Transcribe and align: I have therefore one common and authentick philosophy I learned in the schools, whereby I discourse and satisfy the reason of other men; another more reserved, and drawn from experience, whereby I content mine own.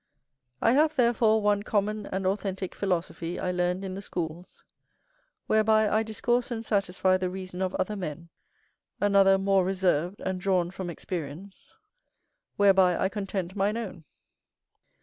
I 0.63 0.71
have 0.71 0.95
therefore 0.95 1.43
one 1.43 1.61
common 1.61 2.07
and 2.07 2.25
authentick 2.25 2.73
philosophy 2.73 3.39
I 3.39 3.51
learned 3.51 3.85
in 3.85 3.93
the 3.93 4.01
schools, 4.01 4.65
whereby 5.45 5.87
I 5.87 6.01
discourse 6.01 6.49
and 6.49 6.65
satisfy 6.65 7.17
the 7.17 7.29
reason 7.29 7.61
of 7.61 7.75
other 7.75 7.95
men; 7.95 8.29
another 8.99 9.37
more 9.37 9.63
reserved, 9.63 10.19
and 10.25 10.41
drawn 10.41 10.71
from 10.71 10.89
experience, 10.89 11.75
whereby 12.57 12.97
I 12.99 13.09
content 13.09 13.55
mine 13.55 13.77
own. 13.77 14.03